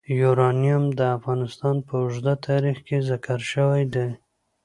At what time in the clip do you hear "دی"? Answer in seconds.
3.93-4.09